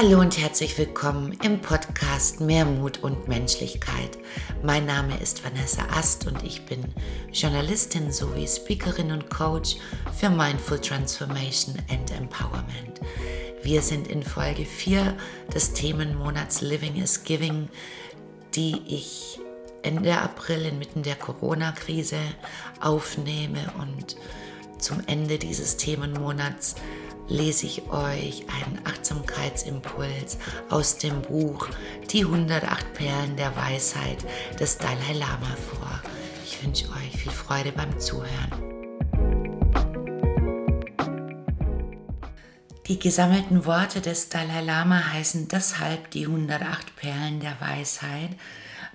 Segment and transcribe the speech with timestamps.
[0.00, 4.16] Hallo und herzlich willkommen im Podcast Mehr Mut und Menschlichkeit.
[4.62, 6.84] Mein Name ist Vanessa Ast und ich bin
[7.32, 9.74] Journalistin sowie Speakerin und Coach
[10.16, 13.00] für Mindful Transformation and Empowerment.
[13.64, 15.16] Wir sind in Folge 4
[15.52, 17.68] des Themenmonats Living is Giving,
[18.54, 19.40] die ich
[19.82, 22.20] Ende April inmitten der Corona-Krise
[22.80, 24.14] aufnehme und
[24.78, 26.76] zum Ende dieses Themenmonats
[27.28, 30.38] lese ich euch einen Achtsamkeitsimpuls
[30.70, 31.68] aus dem Buch
[32.10, 34.24] Die 108 Perlen der Weisheit
[34.58, 36.02] des Dalai Lama vor.
[36.44, 38.68] Ich wünsche euch viel Freude beim Zuhören.
[42.86, 48.30] Die gesammelten Worte des Dalai Lama heißen deshalb die 108 Perlen der Weisheit,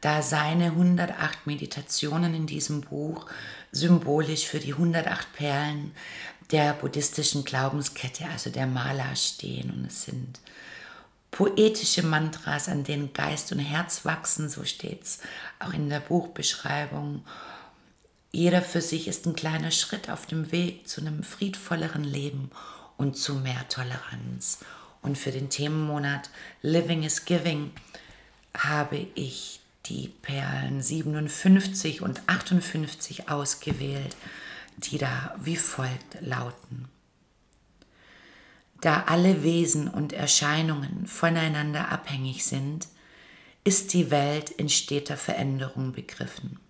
[0.00, 3.26] da seine 108 Meditationen in diesem Buch
[3.72, 5.92] symbolisch für die 108 Perlen
[6.50, 9.70] der buddhistischen Glaubenskette, also der Mala, stehen.
[9.70, 10.40] Und es sind
[11.30, 15.20] poetische Mantras, an denen Geist und Herz wachsen, so steht es
[15.58, 17.24] auch in der Buchbeschreibung.
[18.32, 22.50] Jeder für sich ist ein kleiner Schritt auf dem Weg zu einem friedvolleren Leben
[22.96, 24.60] und zu mehr Toleranz.
[25.02, 26.30] Und für den Themenmonat
[26.62, 27.72] Living is Giving
[28.56, 34.16] habe ich die Perlen 57 und 58 ausgewählt
[34.78, 36.88] die da wie folgt lauten.
[38.80, 42.86] Da alle Wesen und Erscheinungen voneinander abhängig sind,
[43.64, 46.60] ist die Welt in steter Veränderung begriffen.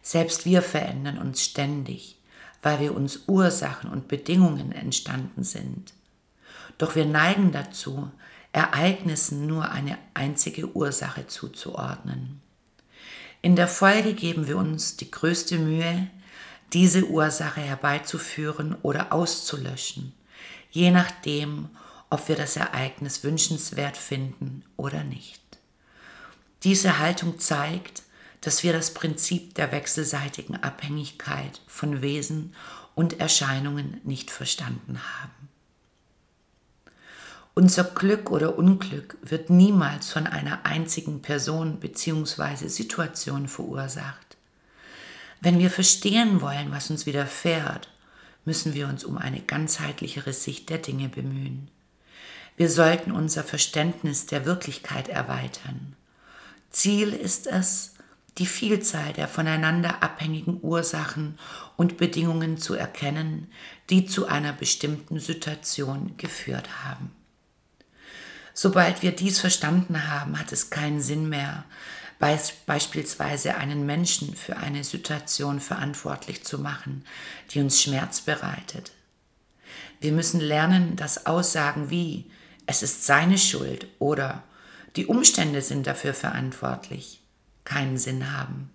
[0.00, 2.16] Selbst wir verändern uns ständig,
[2.62, 5.92] weil wir uns Ursachen und Bedingungen entstanden sind.
[6.78, 8.10] Doch wir neigen dazu,
[8.52, 12.42] Ereignissen nur eine einzige Ursache zuzuordnen.
[13.40, 16.08] In der Folge geben wir uns die größte Mühe,
[16.72, 20.12] diese Ursache herbeizuführen oder auszulöschen,
[20.70, 21.68] je nachdem,
[22.10, 25.40] ob wir das Ereignis wünschenswert finden oder nicht.
[26.62, 28.02] Diese Haltung zeigt,
[28.42, 32.54] dass wir das Prinzip der wechselseitigen Abhängigkeit von Wesen
[32.94, 35.41] und Erscheinungen nicht verstanden haben.
[37.54, 42.68] Unser Glück oder Unglück wird niemals von einer einzigen Person bzw.
[42.68, 44.38] Situation verursacht.
[45.42, 47.90] Wenn wir verstehen wollen, was uns widerfährt,
[48.46, 51.68] müssen wir uns um eine ganzheitlichere Sicht der Dinge bemühen.
[52.56, 55.94] Wir sollten unser Verständnis der Wirklichkeit erweitern.
[56.70, 57.96] Ziel ist es,
[58.38, 61.38] die Vielzahl der voneinander abhängigen Ursachen
[61.76, 63.48] und Bedingungen zu erkennen,
[63.90, 67.10] die zu einer bestimmten Situation geführt haben.
[68.54, 71.64] Sobald wir dies verstanden haben, hat es keinen Sinn mehr,
[72.66, 77.04] beispielsweise einen Menschen für eine Situation verantwortlich zu machen,
[77.50, 78.92] die uns Schmerz bereitet.
[80.00, 82.30] Wir müssen lernen, dass Aussagen wie
[82.66, 84.44] es ist seine Schuld oder
[84.96, 87.20] die Umstände sind dafür verantwortlich
[87.64, 88.70] keinen Sinn haben.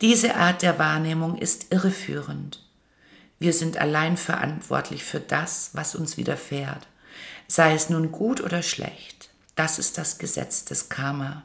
[0.00, 2.66] Diese Art der Wahrnehmung ist irreführend.
[3.38, 6.86] Wir sind allein verantwortlich für das, was uns widerfährt,
[7.50, 9.28] sei es nun gut oder schlecht.
[9.56, 11.42] Das ist das Gesetz des Karma,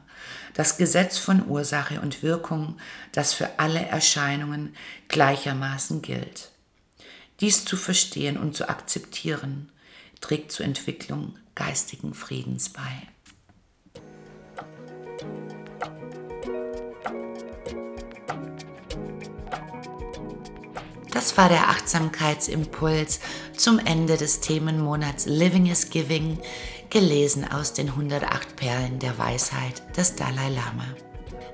[0.54, 2.78] das Gesetz von Ursache und Wirkung,
[3.10, 4.74] das für alle Erscheinungen
[5.08, 6.52] gleichermaßen gilt.
[7.40, 9.70] Dies zu verstehen und zu akzeptieren,
[10.20, 13.08] trägt zur Entwicklung geistigen Friedens bei.
[21.26, 23.18] Das war der Achtsamkeitsimpuls
[23.56, 26.38] zum Ende des Themenmonats Living is Giving
[26.88, 30.86] gelesen aus den 108 Perlen der Weisheit des Dalai Lama.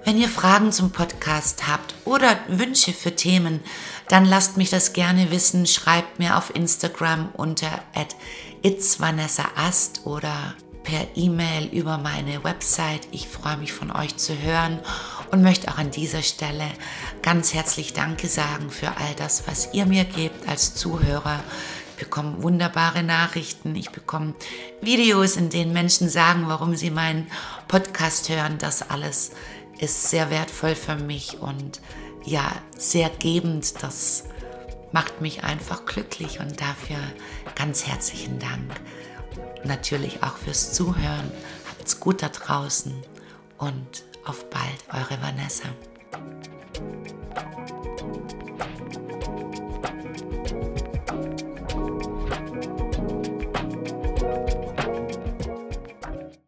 [0.05, 3.61] Wenn ihr Fragen zum Podcast habt oder Wünsche für Themen,
[4.09, 5.67] dann lasst mich das gerne wissen.
[5.67, 7.83] Schreibt mir auf Instagram unter
[8.61, 13.09] itsvanessaast oder per E-Mail über meine Website.
[13.11, 14.81] Ich freue mich von euch zu hören
[15.33, 16.69] und möchte auch an dieser Stelle
[17.23, 21.43] ganz herzlich Danke sagen für all das, was ihr mir gebt als Zuhörer
[21.99, 24.35] bekomme wunderbare Nachrichten, ich bekomme
[24.81, 27.29] Videos, in denen Menschen sagen, warum sie meinen
[27.69, 28.59] Podcast hören.
[28.59, 29.31] Das alles
[29.79, 31.81] ist sehr wertvoll für mich und
[32.25, 33.83] ja, sehr gebend.
[33.83, 34.25] Das
[34.91, 36.99] macht mich einfach glücklich und dafür
[37.55, 38.81] ganz herzlichen Dank.
[39.65, 41.31] Natürlich auch fürs Zuhören.
[41.71, 42.93] Habt's gut da draußen
[43.59, 45.69] und auf bald, eure Vanessa.